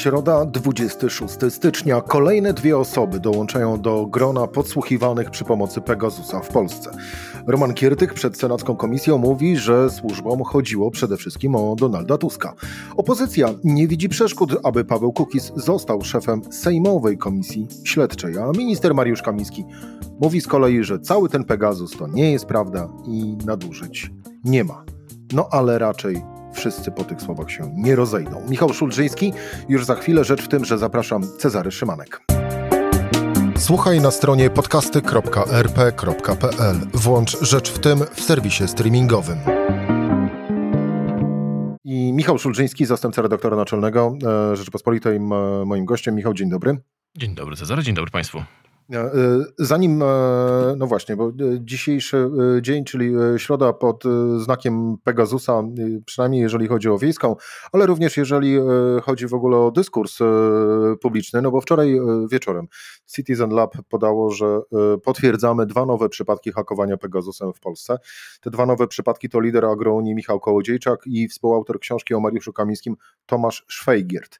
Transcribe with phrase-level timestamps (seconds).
[0.00, 2.00] Środa, 26 stycznia.
[2.00, 6.90] Kolejne dwie osoby dołączają do grona podsłuchiwanych przy pomocy Pegasusa w Polsce.
[7.46, 12.54] Roman Kiertyk przed Senacką Komisją mówi, że służbom chodziło przede wszystkim o Donalda Tuska.
[12.96, 19.22] Opozycja nie widzi przeszkód, aby Paweł Kukis został szefem Sejmowej Komisji Śledczej, a minister Mariusz
[19.22, 19.64] Kamiński
[20.20, 24.10] mówi z kolei, że cały ten Pegasus to nie jest prawda i nadużyć
[24.44, 24.84] nie ma.
[25.32, 28.42] No ale raczej wszyscy po tych słowach się nie rozejdą.
[28.48, 29.32] Michał Szulżyński,
[29.68, 32.20] już za chwilę rzecz w tym, że zapraszam Cezary Szymanek.
[33.56, 36.76] Słuchaj na stronie podcasty.rp.pl.
[36.94, 39.38] Włącz Rzecz w tym w serwisie streamingowym.
[41.84, 44.14] I Michał Szulżyński, zastępca redaktora naczelnego
[44.52, 45.20] e, Rzeczypospolitej,
[45.66, 46.14] moim gościem.
[46.14, 46.76] Michał, dzień dobry.
[47.16, 48.42] Dzień dobry Cezary, dzień dobry Państwu.
[48.92, 49.10] E,
[49.58, 50.06] zanim, e,
[50.76, 52.30] no właśnie, bo e, dzisiejszy
[52.62, 54.04] dzień, czyli środa pod
[54.38, 55.62] znakiem Pegasusa,
[56.06, 57.36] przynajmniej jeżeli chodzi o wiejską,
[57.72, 58.58] ale również jeżeli
[59.02, 60.18] chodzi w ogóle o dyskurs
[61.00, 62.66] publiczny, no bo wczoraj wieczorem
[63.14, 64.60] Citizen Lab podało, że
[65.04, 67.98] potwierdzamy dwa nowe przypadki hakowania Pegasusem w Polsce.
[68.40, 72.96] Te dwa nowe przypadki to lider agrounii Michał Kołodziejczak i współautor książki o Mariuszu Kamińskim
[73.26, 74.38] Tomasz Szwejgiert.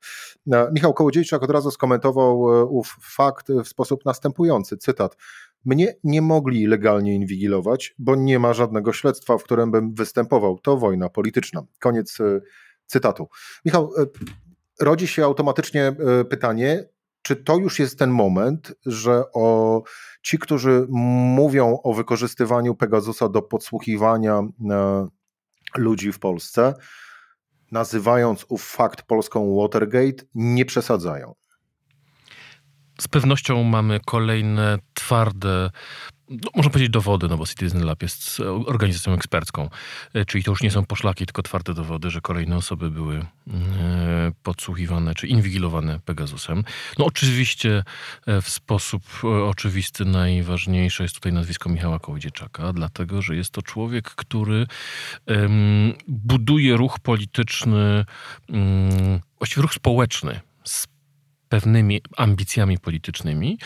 [0.73, 2.41] Michał Kołodziejczak od razu skomentował
[2.77, 5.17] ów fakt w sposób następujący następujący cytat.
[5.65, 10.59] Mnie nie mogli legalnie inwigilować, bo nie ma żadnego śledztwa, w którym bym występował.
[10.59, 11.63] To wojna polityczna.
[11.81, 12.41] Koniec e,
[12.87, 13.29] cytatu.
[13.65, 14.07] Michał, e,
[14.81, 16.89] rodzi się automatycznie e, pytanie,
[17.23, 19.83] czy to już jest ten moment, że o
[20.23, 24.43] ci, którzy mówią o wykorzystywaniu Pegasusa do podsłuchiwania
[25.77, 26.75] ludzi w Polsce,
[27.73, 31.40] nazywając ów fakt polską Watergate, nie przesadzają?
[33.01, 35.71] Z pewnością mamy kolejne twarde
[36.31, 39.71] no, można powiedzieć dowody, no bo Citizen Lab jest organizacją ekspercką,
[40.15, 44.33] e, czyli to już nie są poszlaki, tylko twarde dowody, że kolejne osoby były e,
[44.43, 46.65] podsłuchiwane czy inwigilowane Pegasusem.
[46.99, 47.85] No oczywiście
[48.27, 49.03] e, w sposób
[49.49, 54.67] oczywisty najważniejsze jest tutaj nazwisko Michała Kołodziejczaka, dlatego, że jest to człowiek, który
[56.09, 58.05] buduje ruch polityczny,
[58.49, 60.41] mm, właściwie ruch społeczny,
[61.51, 63.59] pewnymi ambicjami politycznymi,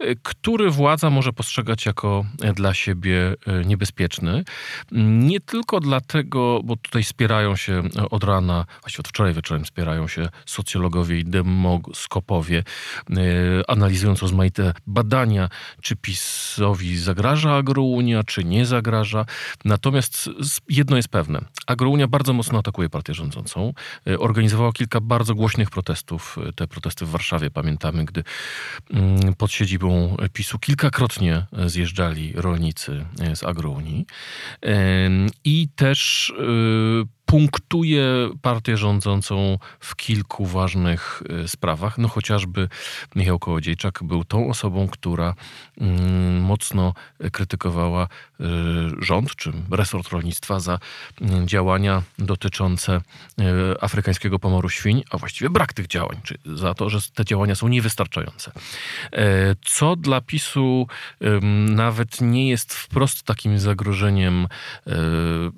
[0.00, 4.44] e, który władza może postrzegać jako e, dla siebie e, niebezpieczny.
[4.92, 10.28] Nie tylko dlatego, bo tutaj spierają się od rana, właściwie od wczoraj wieczorem spierają się
[10.46, 12.64] socjologowie i demoskopowie,
[13.68, 15.48] analizując rozmaite badania,
[15.80, 19.24] czy PiSowi zagraża agrounia, czy nie zagraża.
[19.64, 20.30] Natomiast
[20.68, 21.40] jedno jest pewne.
[21.66, 23.72] Agrounia bardzo mocno atakuje partię rządzącą.
[24.18, 26.36] Organizowała kilka bardzo głośnych protestów.
[26.56, 27.50] Te protesty w Warszawie Warszawie.
[27.50, 28.24] Pamiętamy, gdy
[28.90, 34.06] mm, pod siedzibą PiSu kilkakrotnie zjeżdżali rolnicy z Agrounii.
[35.44, 38.04] I też y, punktuje
[38.42, 41.98] partię rządzącą w kilku ważnych y, sprawach.
[41.98, 42.68] No chociażby
[43.16, 45.34] Michał Kołodziejczak był tą osobą, która
[45.80, 46.94] mm, mocno
[47.32, 48.44] krytykowała y,
[48.98, 50.78] rząd czy resort rolnictwa za
[51.20, 52.96] mm, działania dotyczące
[53.40, 53.44] y,
[53.80, 57.68] afrykańskiego pomoru świń, a właściwie brak tych działań, czy za to, że te działania są
[57.68, 58.52] niewystarczające.
[59.12, 60.86] E, co dla PiSu
[61.68, 64.48] nawet nie jest wprost takim zagrożeniem,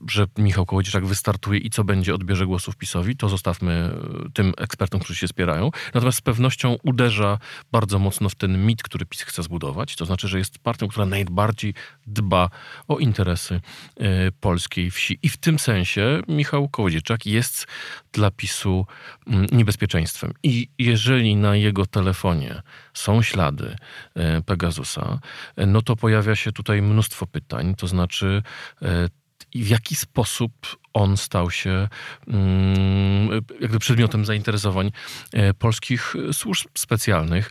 [0.08, 5.00] że Michał Kołodziejczak wystartuje i co będzie, odbierze głosów PiSowi, to zostawmy e, tym ekspertom,
[5.00, 5.70] którzy się spierają.
[5.94, 7.38] Natomiast z pewnością uderza
[7.72, 9.96] bardzo mocno w ten mit, który PiS chce zbudować.
[9.96, 11.74] To znaczy, że jest partią, która najbardziej
[12.06, 12.50] dba
[12.88, 13.60] o interesy
[13.96, 15.18] e, polskiej wsi.
[15.22, 17.66] I w tym sensie Michał Kołodziejczak jest
[18.12, 18.86] dla PiSu
[19.26, 20.32] mm, niebezpieczeństwem.
[20.42, 22.62] I jeżeli na jego telefonie
[22.94, 23.76] są ślady
[24.14, 25.18] e, Pegasusa,
[25.56, 27.74] no to pojawia się tutaj mnóstwo pytań.
[27.74, 28.42] To znaczy,
[29.54, 30.52] w jaki sposób
[30.94, 31.88] on stał się
[32.28, 34.90] mm, jakby przedmiotem zainteresowań
[35.32, 37.50] e, polskich służb specjalnych.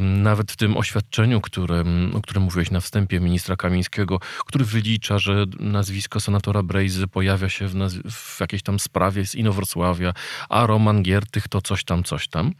[0.00, 5.44] Nawet w tym oświadczeniu, którym, o którym mówiłeś na wstępie ministra Kamińskiego, który wylicza, że
[5.60, 7.74] nazwisko senatora Brejzy pojawia się w,
[8.10, 10.12] w jakiejś tam sprawie z Inowrocławia,
[10.48, 12.52] a Roman Giertych to coś tam, coś tam.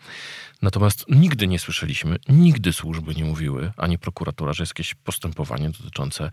[0.63, 6.31] Natomiast nigdy nie słyszeliśmy, nigdy służby nie mówiły, ani prokuratura, że jest jakieś postępowanie dotyczące,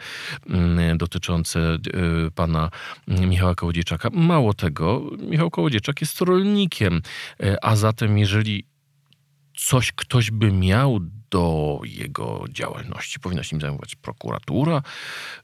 [0.50, 1.78] mm, dotyczące e,
[2.36, 2.70] pana
[3.08, 3.56] Michała
[4.12, 7.02] Mało tego, Michał Kołodziejczak jest rolnikiem,
[7.44, 8.66] e, a zatem jeżeli
[9.58, 11.00] coś ktoś by miał
[11.30, 13.20] do jego działalności.
[13.20, 14.82] Powinna się nim zajmować prokuratura,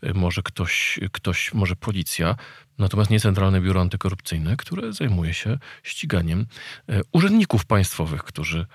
[0.02, 2.36] e, może ktoś, ktoś, może policja,
[2.78, 6.46] natomiast nie Centralne Biuro Antykorupcyjne, które zajmuje się ściganiem
[6.90, 8.66] e, urzędników państwowych, którzy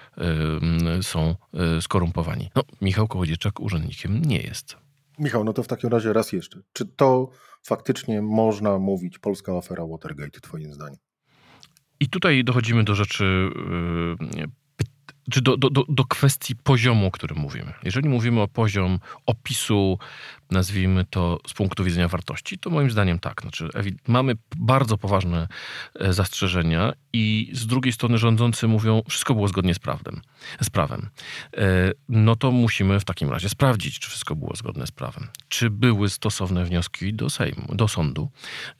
[1.02, 1.36] są
[1.80, 2.50] skorumpowani.
[2.54, 4.85] No, Michał Kołodziejczak urzędnikiem nie jest.
[5.18, 6.60] Michał, no to w takim razie raz jeszcze.
[6.72, 7.30] Czy to
[7.62, 10.98] faktycznie można mówić polska afera Watergate, twoim zdaniem?
[12.00, 13.50] I tutaj dochodzimy do rzeczy
[14.36, 14.46] yy,
[15.30, 17.72] czy do, do, do kwestii poziomu, o którym mówimy.
[17.84, 19.98] Jeżeli mówimy o poziom opisu,
[20.50, 23.42] nazwijmy to z punktu widzenia wartości, to moim zdaniem tak.
[23.42, 23.68] Znaczy,
[24.08, 25.48] mamy bardzo poważne
[26.00, 30.20] e, zastrzeżenia i z drugiej strony rządzący mówią, wszystko było zgodnie z prawem.
[30.62, 31.08] Z prawem.
[31.56, 35.28] E, no to musimy w takim razie sprawdzić, czy wszystko było zgodne z prawem.
[35.48, 38.30] Czy były stosowne wnioski do Sejmu, do sądu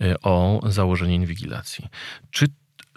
[0.01, 1.89] e, o założenie inwigilacji.
[2.31, 2.47] Czy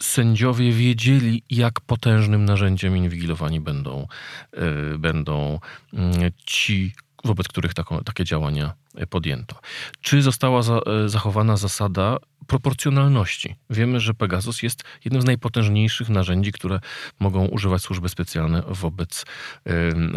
[0.02, 4.08] sędziowie wiedzieli, jak potężnym narzędziem inwigilowani będą,
[4.54, 5.60] yy, będą
[5.94, 6.94] yy, ci,
[7.24, 8.74] wobec których taką, takie działania
[9.10, 9.60] podjęto.
[10.02, 12.18] Czy została za, yy, zachowana zasada
[12.48, 13.56] proporcjonalności?
[13.70, 16.80] Wiemy, że Pegasus jest jednym z najpotężniejszych narzędzi, które
[17.20, 19.26] mogą używać służby specjalne wobec,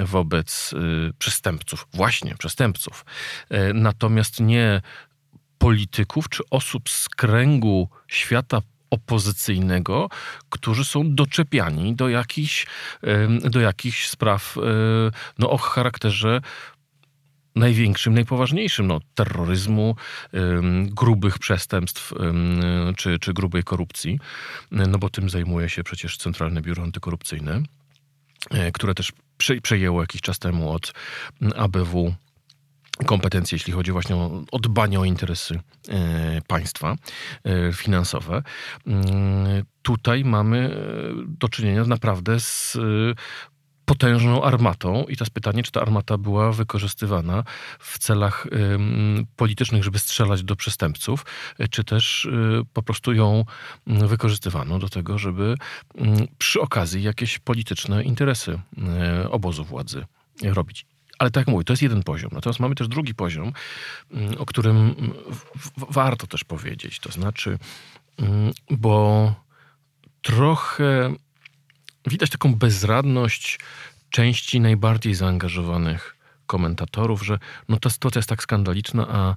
[0.05, 0.75] wobec
[1.19, 1.87] przestępców.
[1.95, 3.05] Właśnie przestępców.
[3.75, 4.81] Natomiast nie
[5.59, 8.61] polityków czy osób z kręgu świata
[8.93, 10.09] opozycyjnego,
[10.51, 12.67] którzy są doczepiani do jakichś,
[13.51, 14.61] do jakichś spraw e,
[15.39, 16.41] no, o charakterze
[17.57, 19.97] największym, najpoważniejszym, no, terroryzmu,
[20.85, 22.13] grubych przestępstw
[22.97, 24.19] czy, czy grubej korupcji,
[24.71, 27.63] no bo tym zajmuje się przecież Centralne Biuro Antykorupcyjne,
[28.51, 29.13] e, które też
[29.63, 30.93] przejęło jakiś czas temu od
[31.57, 32.15] ABW
[33.07, 34.17] kompetencje, jeśli chodzi właśnie
[34.53, 36.97] o, dbanie o interesy e, państwa
[37.45, 38.43] e, finansowe.
[38.87, 40.77] Mm, tutaj mamy e,
[41.27, 42.79] do czynienia naprawdę z
[43.85, 47.45] potężną armatą i jest pytanie, czy ta armata była wykorzystywana
[47.79, 48.47] w celach
[49.37, 51.27] politycznych, żeby strzelać do przestępców,
[51.71, 52.29] czy też
[52.73, 53.45] po prostu ją
[53.87, 55.55] wykorzystywano do tego, żeby
[56.39, 58.61] przy okazji jakieś polityczne interesy
[59.31, 60.05] obozu władzy
[60.43, 60.87] robić.
[61.23, 62.31] Ale tak jak mówię, to jest jeden poziom.
[62.33, 63.53] Natomiast mamy też drugi poziom,
[64.11, 64.95] mm, o którym
[65.77, 67.01] warto też powiedzieć.
[67.01, 67.59] To znaczy,
[68.19, 69.35] mm, bo
[70.23, 71.15] trochę
[72.07, 73.59] widać taką bezradność
[74.11, 76.17] części najbardziej zaangażowanych
[76.47, 77.39] komentatorów, że
[77.69, 79.37] no ta sytuacja jest tak skandaliczna, a,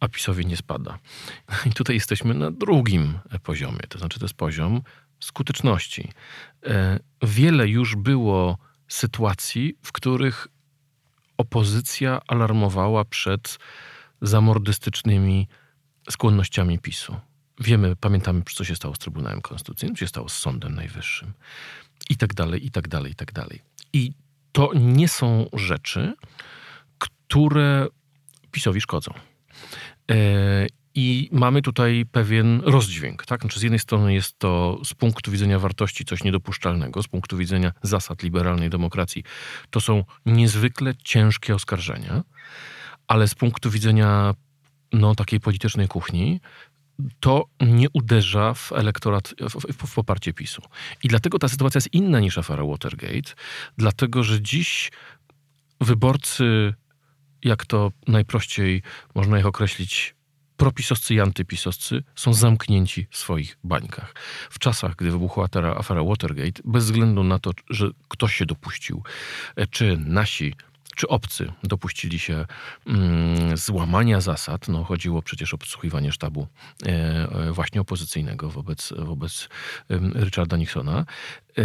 [0.00, 0.98] a PiSowi nie spada.
[1.70, 4.82] I tutaj jesteśmy na drugim poziomie, to znaczy to jest poziom
[5.20, 6.12] skuteczności.
[6.66, 8.58] E, wiele już było
[8.88, 10.48] sytuacji, w których
[11.40, 13.58] opozycja alarmowała przed
[14.22, 15.48] zamordystycznymi
[16.10, 17.16] skłonnościami PiSu.
[17.60, 21.32] Wiemy, pamiętamy, co się stało z Trybunałem Konstytucyjnym, co się stało z Sądem Najwyższym
[22.10, 23.60] i tak dalej, i tak dalej, i tak dalej.
[23.92, 24.12] I
[24.52, 26.14] to nie są rzeczy,
[26.98, 27.86] które
[28.50, 29.12] PiSowi szkodzą.
[30.94, 33.26] I mamy tutaj pewien rozdźwięk.
[33.26, 33.40] Tak?
[33.40, 37.72] Znaczy z jednej strony jest to z punktu widzenia wartości coś niedopuszczalnego, z punktu widzenia
[37.82, 39.24] zasad liberalnej demokracji
[39.70, 42.22] to są niezwykle ciężkie oskarżenia,
[43.06, 44.34] ale z punktu widzenia
[44.92, 46.40] no, takiej politycznej kuchni
[47.20, 50.62] to nie uderza w elektorat, w, w, poparcie PiSu.
[51.02, 53.34] I dlatego ta sytuacja jest inna niż afera Watergate,
[53.78, 54.90] dlatego że dziś
[55.80, 56.74] wyborcy,
[57.44, 58.82] jak to najprościej
[59.14, 60.14] można ich określić,
[60.60, 64.14] propisowcy i antypisowcy są zamknięci w swoich bańkach.
[64.50, 69.02] W czasach, gdy wybuchła ta afera Watergate, bez względu na to, że ktoś się dopuścił,
[69.56, 70.54] e, czy nasi
[70.96, 72.46] czy obcy dopuścili się
[72.86, 74.68] mm, złamania zasad.
[74.68, 76.46] No, chodziło przecież o podsłuchiwanie sztabu
[76.86, 79.48] e, e właśnie opozycyjnego wobec, wobec
[79.90, 81.04] e, Richarda Nixona.
[81.58, 81.62] E,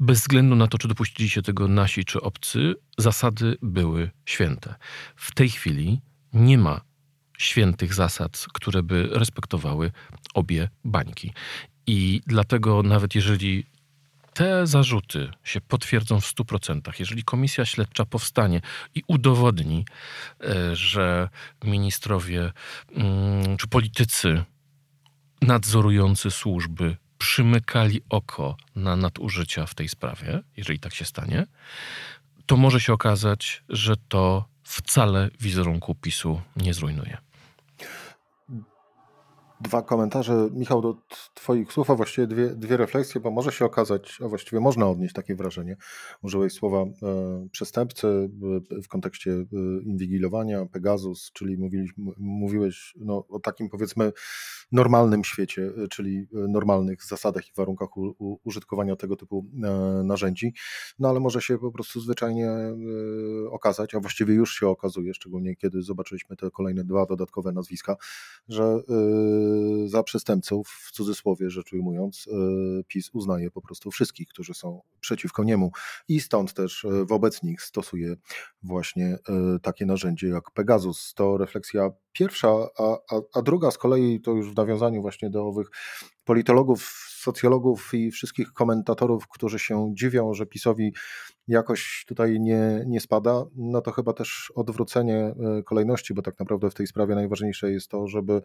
[0.00, 4.74] bez względu na to, czy dopuścili się tego nasi czy obcy, zasady były święte.
[5.16, 6.00] W tej chwili
[6.32, 6.89] nie ma
[7.40, 9.92] świętych zasad, które by respektowały
[10.34, 11.32] obie bańki.
[11.86, 13.64] I dlatego nawet jeżeli
[14.34, 18.60] te zarzuty się potwierdzą w 100%, jeżeli komisja śledcza powstanie
[18.94, 19.84] i udowodni,
[20.40, 21.28] e, że
[21.64, 22.52] ministrowie
[22.92, 24.44] mm, czy politycy
[25.42, 31.46] nadzorujący służby przymykali oko na nadużycia w tej sprawie, jeżeli tak się stanie,
[32.46, 37.29] to może się okazać, że to wcale wizerunku PiSu nie zrujnuje.
[39.60, 40.96] Dwa komentarze, Michał, do
[41.34, 45.14] Twoich słów, a właściwie dwie, dwie refleksje, bo może się okazać, a właściwie można odnieść
[45.14, 45.76] takie wrażenie.
[46.22, 48.30] Użyłeś słowa e, przestępcy
[48.72, 49.46] e, w kontekście e,
[49.82, 54.12] inwigilowania, Pegasus, czyli mówiliś, mówiłeś no, o takim powiedzmy
[54.72, 59.68] normalnym świecie, e, czyli normalnych zasadach i warunkach u, u, użytkowania tego typu e,
[60.04, 60.54] narzędzi.
[60.98, 62.50] No ale może się po prostu zwyczajnie
[63.50, 67.96] okazać, a właściwie już się okazuje, szczególnie kiedy zobaczyliśmy te kolejne dwa dodatkowe nazwiska,
[68.48, 68.80] że
[69.86, 72.28] za przestępców, w cudzysłowie rzecz ujmując,
[72.88, 75.70] PiS uznaje po prostu wszystkich, którzy są przeciwko niemu
[76.08, 78.16] i stąd też wobec nich stosuje
[78.62, 79.18] właśnie
[79.62, 81.14] takie narzędzie jak Pegasus.
[81.14, 85.46] To refleksja pierwsza, a, a, a druga z kolei to już w nawiązaniu właśnie do
[85.46, 85.70] owych
[86.24, 90.92] politologów, socjologów i wszystkich komentatorów, którzy się dziwią, że PiSowi
[91.48, 96.70] jakoś tutaj nie, nie spada, no to chyba też odwrócenie e, kolejności, bo tak naprawdę
[96.70, 98.42] w tej sprawie najważniejsze jest to, żeby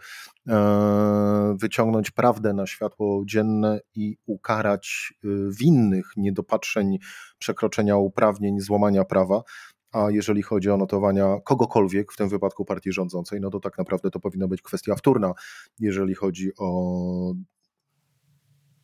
[0.47, 5.27] e, wyciągnąć prawdę na światło dzienne i ukarać e,
[5.59, 6.97] winnych niedopatrzeń,
[7.37, 9.43] przekroczenia uprawnień, złamania prawa.
[9.91, 14.11] A jeżeli chodzi o notowania kogokolwiek, w tym wypadku partii rządzącej, no to tak naprawdę
[14.11, 15.33] to powinna być kwestia wtórna,
[15.79, 17.33] jeżeli chodzi o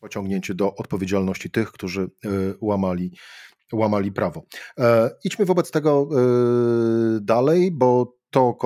[0.02, 2.10] pociągnięcie do odpowiedzialności tych, którzy
[2.60, 3.12] łamali
[3.72, 4.42] łamali prawo.
[4.78, 8.56] E, idźmy wobec tego e, dalej, bo to,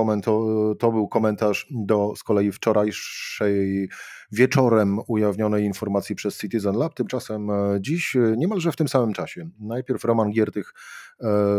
[0.79, 3.89] to był komentarz do z kolei wczorajszej
[4.33, 6.95] wieczorem ujawnionej informacji przez Citizen Lab.
[6.95, 10.73] Tymczasem e, dziś, niemalże w tym samym czasie, najpierw Roman Giertych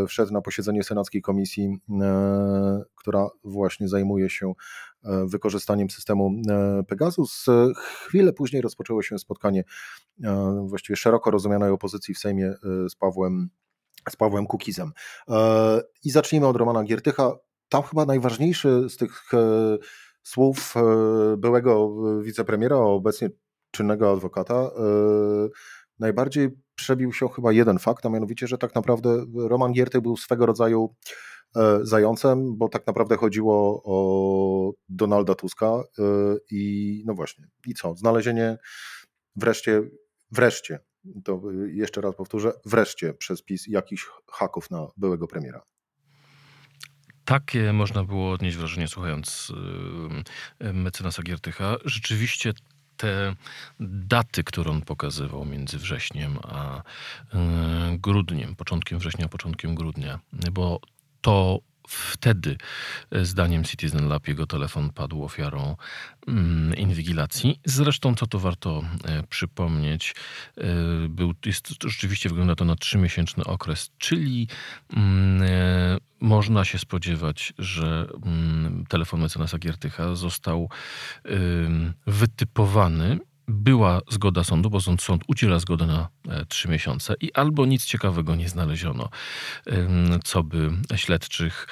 [0.07, 1.77] wszedł na posiedzenie Senackiej Komisji,
[2.95, 4.53] która właśnie zajmuje się
[5.03, 6.31] wykorzystaniem systemu
[6.87, 7.45] Pegasus.
[7.75, 9.63] Chwilę później rozpoczęło się spotkanie
[10.65, 12.53] właściwie szeroko rozumianej opozycji w Sejmie
[12.89, 13.49] z Pawłem,
[14.09, 14.91] z Pawłem Kukizem.
[16.03, 17.33] I zacznijmy od Romana Giertycha.
[17.69, 19.77] Tam chyba najważniejszy z tych e,
[20.23, 23.29] słów e, byłego wicepremiera, obecnie
[23.71, 24.69] czynnego adwokata, e,
[25.99, 30.45] najbardziej przebił się chyba jeden fakt, a mianowicie, że tak naprawdę Roman Giertych był swego
[30.45, 30.95] rodzaju
[31.81, 35.83] zającem, bo tak naprawdę chodziło o Donalda Tuska
[36.51, 37.95] i no właśnie, i co?
[37.95, 38.57] Znalezienie
[39.35, 39.81] wreszcie,
[40.31, 40.79] wreszcie,
[41.23, 45.61] to jeszcze raz powtórzę, wreszcie przez PiS jakichś haków na byłego premiera.
[47.25, 49.53] Takie można było odnieść wrażenie słuchając
[50.59, 51.75] mecenasa Giertycha.
[51.85, 52.53] Rzeczywiście
[52.97, 53.35] te
[53.79, 56.83] daty, które on pokazywał między wrześniem a
[57.91, 60.19] grudniem, początkiem września początkiem grudnia,
[60.51, 60.79] bo
[61.21, 62.57] to Wtedy,
[63.11, 65.75] e, zdaniem Citizen Lab, jego telefon padł ofiarą
[66.27, 67.59] mm, inwigilacji.
[67.65, 70.15] Zresztą, co to warto e, przypomnieć,
[70.57, 70.63] e,
[71.09, 74.47] był, jest, rzeczywiście wygląda to na trzymiesięczny okres, czyli
[74.93, 75.41] mm,
[76.19, 80.69] można się spodziewać, że mm, telefon mecenasa Giertycha został
[82.07, 87.65] wytypowany była zgoda sądu, bo sąd, sąd udziela zgody na e, trzy miesiące i albo
[87.65, 89.09] nic ciekawego nie znaleziono,
[90.23, 91.67] co by śledczych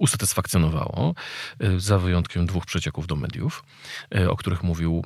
[0.00, 1.14] usatysfakcjonowało,
[1.58, 3.64] e, za wyjątkiem dwóch przecieków do mediów,
[4.14, 5.04] e, o których mówił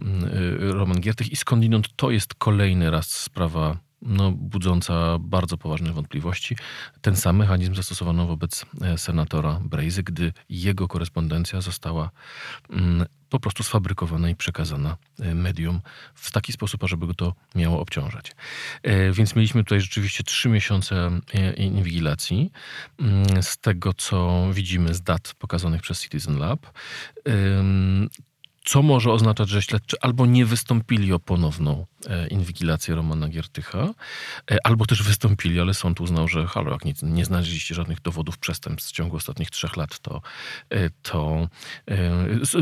[0.59, 6.57] Roman Giertych i skądinąd to jest kolejny raz sprawa no, budząca bardzo poważne wątpliwości.
[7.01, 12.11] Ten sam mechanizm zastosowano wobec e, senatora Brejzy, gdy jego korespondencja została
[12.71, 15.81] mm, po prostu sfabrykowana i przekazana e, medium
[16.15, 18.33] w taki sposób, ażeby go to miało obciążać.
[18.83, 21.11] E, więc mieliśmy tutaj rzeczywiście trzy miesiące
[21.57, 22.53] inwigilacji.
[22.99, 26.67] Mm, z tego, co widzimy z dat pokazanych przez Citizen Lab,
[28.65, 33.95] co może oznaczać, że śledczy albo nie wystąpili o ponowną e, inwigilację Romana Giertycha,
[34.51, 38.39] e, albo też wystąpili, ale sąd uznał, że halo, jak nie, nie znaleźliście żadnych dowodów
[38.39, 40.21] przestępstw w ciągu ostatnich trzech lat, to,
[40.71, 41.49] e, to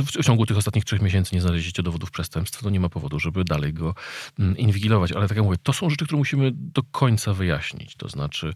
[0.06, 3.44] w ciągu tych ostatnich trzech miesięcy nie znaleźliście dowodów przestępstw, to nie ma powodu, żeby
[3.44, 3.94] dalej go
[4.38, 5.12] mm, inwigilować.
[5.12, 7.96] Ale tak jak mówię, to są rzeczy, które musimy do końca wyjaśnić.
[7.96, 8.54] To znaczy,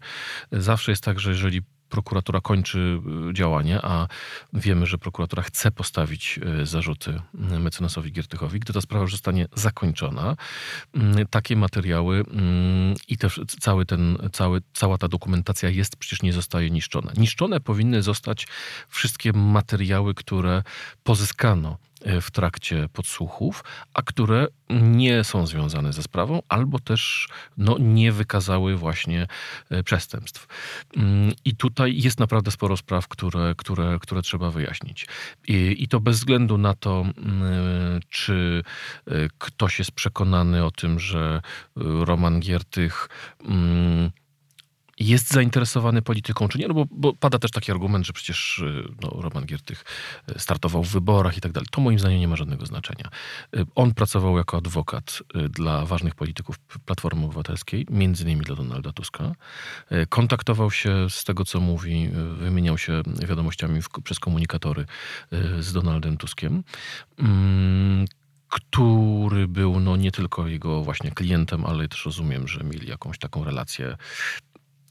[0.51, 4.07] zawsze jest tak, że jeżeli prokuratura kończy y, działanie, a
[4.53, 8.59] wiemy, że prokuratura chce postawić y, zarzuty y, mecenasowi Giertychowi.
[8.59, 10.35] Gdy ta sprawa już zostanie zakończona,
[11.29, 12.23] takie materiały
[13.07, 17.11] i też cały ten, cały, cała ta dokumentacja jest, przecież nie zostaje niszczona.
[17.17, 18.47] Niszczone powinny zostać
[18.89, 20.63] wszystkie materiały, które
[21.03, 21.77] pozyskano
[22.21, 23.63] w trakcie podsłuchów,
[23.93, 27.27] a które nie są związane ze sprawą, albo też
[27.57, 29.27] no, nie wykazały właśnie
[29.69, 30.47] e, przestępstw.
[30.97, 35.07] Mm, I tutaj jest naprawdę sporo spraw, które, które, które trzeba wyjaśnić.
[35.47, 38.63] I, I to bez względu na to, mm, czy
[39.07, 41.41] e, ktoś jest przekonany o tym, że
[41.75, 43.09] Roman Giertych
[43.45, 44.11] mm,
[44.99, 48.83] jest zainteresowany polityką, czy nie, no bo, bo, pada też taki argument, że przecież y,
[49.01, 49.85] no, Roman Giertych
[50.35, 51.67] y, startował w wyborach i tak dalej.
[51.71, 53.09] To moim zdaniem nie ma żadnego znaczenia.
[53.55, 59.31] Y, on pracował jako adwokat dla ważnych polityków Platformy Obywatelskiej, między innymi dla Donalda Tuska.
[60.09, 64.85] Kontaktował się z tego, co mówi, wymieniał się wiadomościami w, przez komunikatory
[65.59, 66.63] z Donaldem Tuskiem
[67.19, 68.05] mm,
[68.49, 73.43] który był no, nie tylko jego właśnie klientem, ale też rozumiem, że mieli jakąś taką
[73.43, 73.97] relację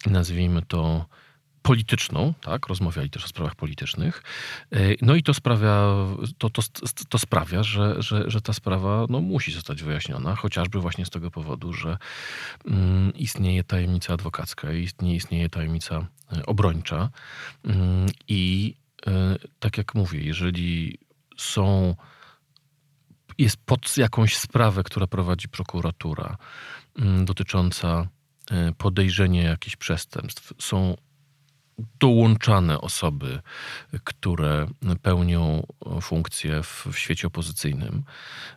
[0.06, 1.06] nazwijmy to
[1.62, 4.22] polityczną, tak, rozmawiali też o sprawach politycznych.
[5.02, 5.88] No i to sprawia,
[6.38, 6.62] to, to,
[7.08, 11.30] to sprawia że, że, że ta sprawa no, musi zostać wyjaśniona, chociażby właśnie z tego
[11.30, 11.98] powodu, że
[12.66, 16.06] mm, istnieje tajemnica adwokacka, istnieje, istnieje tajemnica
[16.46, 17.10] obrończa
[17.64, 18.74] mm, i
[19.60, 20.98] tak jak mówię, jeżeli
[21.36, 21.94] są
[23.38, 26.36] jest pod jakąś sprawę, która prowadzi prokuratura,
[26.98, 28.08] mm, dotycząca
[28.50, 30.96] e, podejrzenia jakichś przestępstw, są
[32.00, 33.40] dołączane osoby,
[34.04, 34.66] które
[35.02, 35.66] pełnią
[36.00, 38.02] funkcje w, w, świecie opozycyjnym,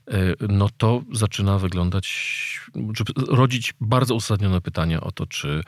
[0.07, 0.13] e,
[0.49, 2.61] no to zaczyna wyglądać,
[3.27, 5.63] rodzić bardzo uzasadnione pytania o to, czy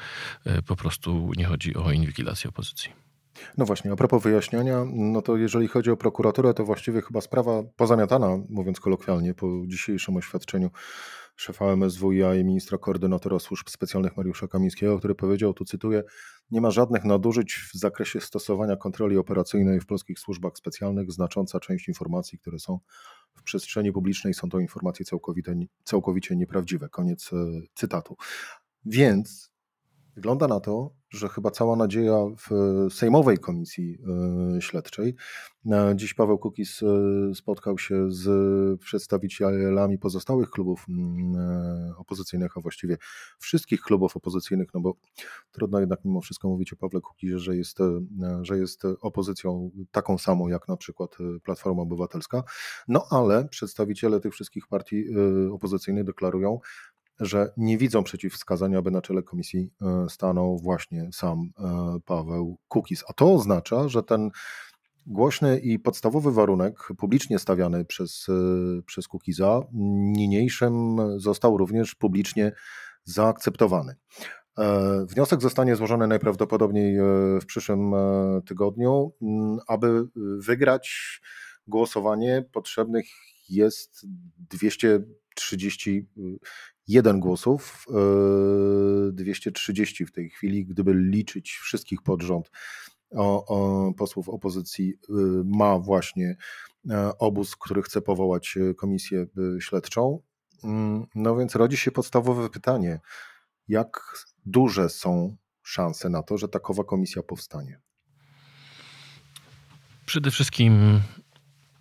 [0.45, 2.91] e, po prostu nie chodzi o inwigilację opozycji.
[3.57, 7.63] No właśnie, a propos wyjaśniania, no to jeżeli chodzi o prokuraturę, to właściwie chyba sprawa
[7.75, 10.69] pozamiatana, mówiąc kolokwialnie, po dzisiejszym oświadczeniu
[11.41, 16.03] szefa MSWiA i ministra koordynatora służb specjalnych Mariusza Kamińskiego, który powiedział, tu cytuję,
[16.51, 21.11] nie ma żadnych nadużyć w zakresie stosowania kontroli operacyjnej w polskich służbach specjalnych.
[21.11, 22.79] Znacząca część informacji, które są
[23.35, 26.89] w przestrzeni publicznej, są to informacje całkowicie, całkowicie nieprawdziwe.
[26.89, 27.35] Koniec e,
[27.73, 28.15] cytatu.
[28.85, 29.51] Więc
[30.15, 32.49] wygląda na to, że chyba cała nadzieja w
[32.93, 33.97] Sejmowej Komisji
[34.57, 35.15] e, Śledczej.
[35.71, 36.85] E, dziś Paweł Kukis e,
[37.35, 38.29] spotkał się z
[38.81, 40.85] przedstawicielami pozostałych klubów
[41.97, 42.97] opozycyjnych, a właściwie
[43.39, 44.95] wszystkich klubów opozycyjnych, no bo
[45.51, 47.77] trudno jednak mimo wszystko mówić o Pawle Kukizie, że jest,
[48.41, 52.43] że jest opozycją taką samą jak na przykład Platforma Obywatelska.
[52.87, 55.05] No ale przedstawiciele tych wszystkich partii
[55.51, 56.59] opozycyjnych deklarują,
[57.21, 63.03] że nie widzą przeciwwskazania, aby na czele komisji e, stanął właśnie sam e, Paweł Kukis.
[63.07, 64.29] A to oznacza, że ten
[65.05, 69.61] głośny i podstawowy warunek publicznie stawiany przez, e, przez Kukiza
[70.13, 72.51] niniejszym został również publicznie
[73.03, 73.95] zaakceptowany.
[75.05, 76.97] Wniosek zostanie złożony najprawdopodobniej
[77.41, 77.91] w przyszłym
[78.45, 79.11] tygodniu.
[79.67, 81.21] Aby wygrać
[81.67, 83.05] głosowanie, potrzebnych
[83.49, 84.05] jest
[84.49, 86.07] 230
[86.87, 87.85] jeden głosów,
[89.11, 92.51] 230 e, w tej chwili, gdyby liczyć wszystkich pod rząd
[93.11, 95.13] o, o posłów opozycji, e,
[95.45, 96.35] ma właśnie
[96.89, 99.25] e, obóz, który chce powołać komisję
[99.59, 100.21] śledczą.
[100.63, 102.99] Mm, no więc rodzi się podstawowe pytanie,
[103.67, 107.79] jak duże są szanse na to, że takowa komisja powstanie?
[110.05, 111.01] Przede wszystkim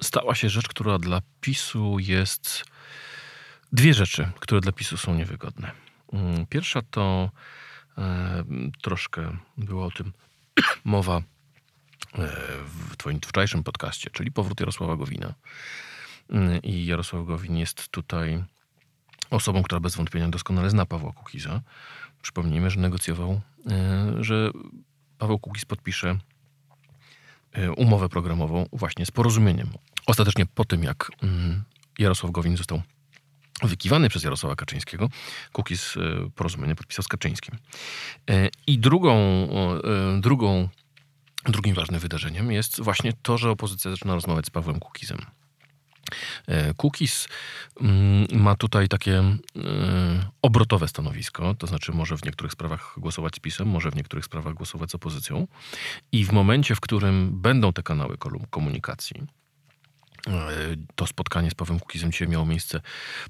[0.02, 2.64] stała się rzecz, która dla PiSu jest
[3.72, 5.72] Dwie rzeczy, które dla PiSu są niewygodne.
[6.12, 7.30] Mm, pierwsza to
[7.98, 8.44] e,
[8.82, 10.12] troszkę było o tym
[10.84, 11.22] mowa e,
[12.66, 15.34] w Twoim wczorajszym podcaście, czyli powrót Jarosława Gowina.
[16.30, 18.44] Mm, I Jarosław Gowin jest tutaj
[19.30, 21.60] osobą, która bez wątpienia doskonale zna Pawła Kukiza.
[22.22, 24.50] Przypomnijmy, że negocjował, e, że
[25.18, 26.18] Paweł Kukiz podpisze
[27.52, 29.68] e, umowę programową właśnie z porozumieniem.
[30.06, 31.62] Ostatecznie po tym, jak mm,
[31.98, 32.82] Jarosław Gowin został
[33.62, 35.08] wykiwany przez Jarosława Kaczyńskiego,
[35.52, 37.58] Kukiz e, porozumienie podpisał z Kaczyńskim.
[38.30, 40.68] E, I drugą, e, drugą,
[41.44, 45.18] drugim ważnym wydarzeniem jest właśnie to, że opozycja zaczyna rozmawiać z Pawłem Kukizem.
[46.76, 47.28] Kukiz
[47.80, 49.22] mm, ma tutaj takie
[50.42, 54.54] obrotowe stanowisko, to znaczy może w niektórych sprawach głosować z PiSem, może w niektórych sprawach
[54.54, 55.46] głosować z opozycją.
[56.12, 58.16] I w momencie, w którym będą te kanały
[58.50, 59.26] komunikacji,
[60.94, 62.80] to spotkanie z Pawłem Kukizem dzisiaj miało miejsce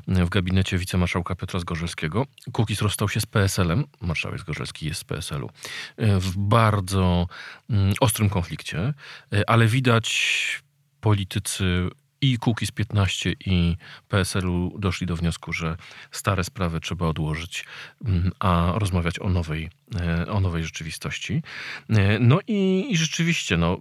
[0.09, 2.27] w gabinecie wicemarszałka Piotra Zgorzelskiego.
[2.53, 5.51] Kukiz rozstał się z PSL-em, marszałek Zgorzelski jest z PSL-u,
[5.97, 7.27] e, w bardzo
[7.71, 8.95] mm, ostrym konflikcie,
[9.33, 10.63] e, ale widać
[11.01, 11.89] politycy
[12.21, 13.77] i Kukiz 15 i
[14.09, 15.77] PSL-u doszli do wniosku, że
[16.11, 17.65] stare sprawy trzeba odłożyć,
[18.05, 21.43] mm, a rozmawiać o nowej, e, o nowej rzeczywistości.
[21.89, 23.79] E, no i, i rzeczywiście no,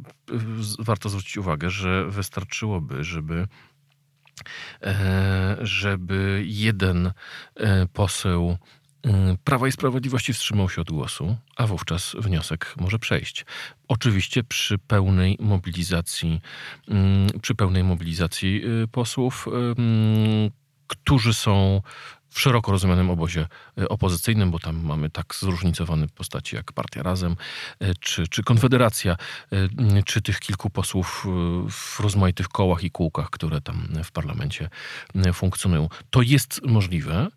[0.79, 3.47] warto zwrócić uwagę, że wystarczyłoby, żeby
[4.83, 7.11] e, żeby jeden
[7.93, 8.57] poseł
[9.43, 13.45] Prawa i Sprawiedliwości wstrzymał się od głosu, a wówczas wniosek może przejść.
[13.87, 16.41] Oczywiście przy pełnej mobilizacji,
[17.35, 19.47] y, przy pełnej mobilizacji y, posłów,
[20.87, 21.81] którzy są
[22.29, 27.35] w szeroko rozumianym obozie e, opozycyjnym, bo tam mamy tak zróżnicowane postaci jak Partia Razem,
[27.79, 29.15] e, czy, czy Konfederacja,
[29.51, 31.25] e, czy tych kilku posłów
[31.69, 34.69] w rozmaitych kołach i kółkach, które tam w parlamencie
[35.33, 35.89] funkcjonują.
[36.09, 37.27] To jest możliwe,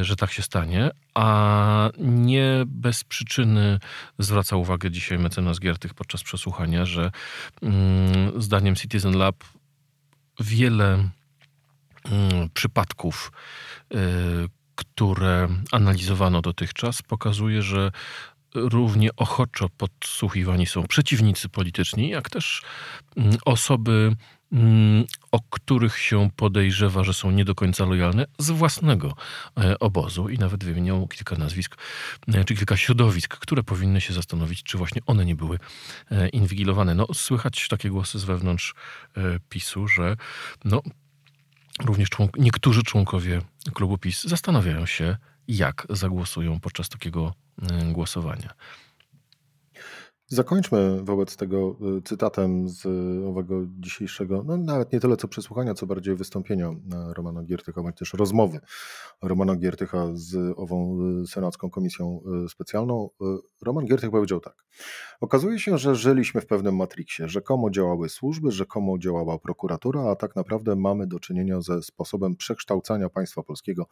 [0.00, 3.78] że tak się stanie, a nie bez przyczyny
[4.18, 7.10] zwraca uwagę dzisiaj mecenas Giertych podczas przesłuchania, że
[8.36, 9.36] zdaniem Citizen Lab
[10.40, 11.08] wiele
[12.54, 13.32] przypadków
[14.74, 17.90] które analizowano dotychczas, pokazuje, że
[18.54, 22.62] równie ochoczo podsłuchiwani są przeciwnicy polityczni, jak też
[23.16, 24.16] mm, osoby,
[24.52, 29.16] mm, o których się podejrzewa, że są nie do końca lojalne z własnego
[29.58, 31.76] e, obozu i nawet wymienią kilka nazwisk,
[32.28, 35.58] e, czy kilka środowisk, które powinny się zastanowić, czy właśnie one nie były
[36.10, 36.94] e, inwigilowane.
[36.94, 38.74] No, słychać takie głosy z wewnątrz
[39.48, 40.16] PiSu, że
[40.64, 40.82] no,
[41.82, 43.40] również członk niektórzy członkowie
[43.74, 45.16] klubu PiS zastanawiają się,
[45.48, 48.54] jak zagłosują podczas takiego y, głosowania.
[50.34, 52.86] Zakończmy wobec tego y, cytatem z
[53.26, 56.70] owego dzisiejszego, no nawet nie tyle co przesłuchania, co bardziej wystąpienia
[57.16, 58.60] Romana Giertycha, bądź też rozmowy
[59.22, 63.10] Romana Giertycha z ową y, Senacką Komisją Specjalną.
[63.62, 64.64] Roman Giertych powiedział tak.
[65.20, 67.22] Okazuje się, że żyliśmy w pewnym matriksie.
[67.26, 73.08] Rzekomo działały służby, rzekomo działała prokuratura, a tak naprawdę mamy do czynienia ze sposobem przekształcania
[73.08, 73.86] państwa polskiego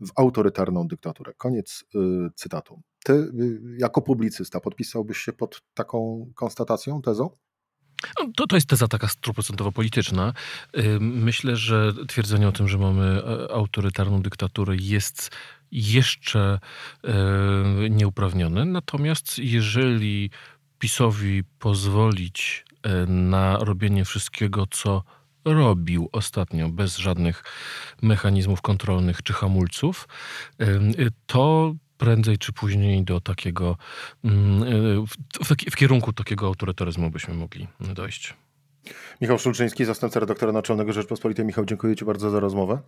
[0.00, 1.32] w autorytarną dyktaturę.
[1.36, 1.98] Koniec y,
[2.34, 2.80] cytatu.
[3.08, 7.30] Ty, y, jako publicysta, podpisałbyś się pod taką konstatacją, tezą?
[8.18, 10.32] No, to, to jest teza taka stuprocentowo polityczna.
[10.78, 15.30] Y, myślę, że twierdzenie o tym, że mamy e, autorytarną dyktaturę jest
[15.72, 16.58] jeszcze
[17.04, 18.64] e, nieuprawnione.
[18.64, 20.30] Natomiast jeżeli
[20.78, 25.02] PiSowi pozwolić e, na robienie wszystkiego, co
[25.44, 27.44] robił ostatnio bez żadnych
[28.02, 30.08] mechanizmów kontrolnych czy hamulców,
[31.26, 33.76] to prędzej czy później do takiego,
[34.24, 35.06] mm,
[35.44, 38.34] w, w kierunku takiego autorytaryzmu byśmy mogli dojść.
[39.20, 41.44] Michał Szulczyński, zastępca redaktora naczelnego Rzeczpospolitej.
[41.44, 42.78] Michał, dziękuję Ci bardzo za rozmowę.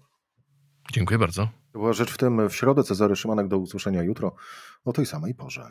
[0.92, 1.48] Dziękuję bardzo.
[1.72, 2.82] To była rzecz w tym w środę.
[2.82, 4.34] Cezary Szymanek do usłyszenia jutro
[4.84, 5.70] o tej samej porze.